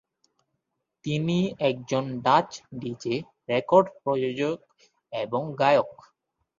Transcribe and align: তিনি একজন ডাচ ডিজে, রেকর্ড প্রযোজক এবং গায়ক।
তিনি 1.05 1.37
একজন 1.69 2.03
ডাচ 2.21 2.49
ডিজে, 2.73 3.15
রেকর্ড 3.49 3.87
প্রযোজক 4.03 4.57
এবং 5.13 5.41
গায়ক। 5.59 5.91